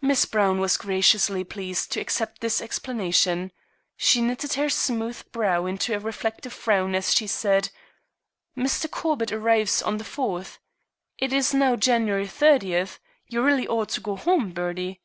Miss 0.00 0.24
Browne 0.26 0.58
was 0.58 0.76
graciously 0.76 1.44
pleased 1.44 1.92
to 1.92 2.00
accept 2.00 2.40
this 2.40 2.60
explanation. 2.60 3.52
She 3.96 4.20
knitted 4.20 4.54
her 4.54 4.68
smooth 4.68 5.22
brow 5.30 5.66
into 5.66 5.94
a 5.94 6.00
reflective 6.00 6.52
frown 6.52 6.96
as 6.96 7.14
she 7.14 7.28
said: 7.28 7.70
"Mr. 8.56 8.90
Corbett 8.90 9.30
arrives 9.30 9.80
on 9.80 9.98
the 9.98 10.02
4th. 10.04 10.58
It 11.16 11.32
is 11.32 11.54
now 11.54 11.76
January 11.76 12.26
30th. 12.26 12.98
You 13.28 13.40
really 13.40 13.68
ought 13.68 13.90
to 13.90 14.00
go 14.00 14.16
home, 14.16 14.50
Bertie." 14.50 15.00